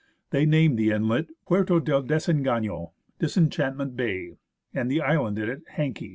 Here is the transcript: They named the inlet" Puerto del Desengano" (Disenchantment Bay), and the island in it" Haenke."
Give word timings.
They 0.31 0.47
named 0.47 0.79
the 0.79 0.89
inlet" 0.89 1.27
Puerto 1.45 1.79
del 1.79 2.01
Desengano" 2.01 2.93
(Disenchantment 3.19 3.95
Bay), 3.95 4.33
and 4.73 4.89
the 4.89 4.99
island 4.99 5.37
in 5.37 5.47
it" 5.47 5.61
Haenke." 5.75 6.09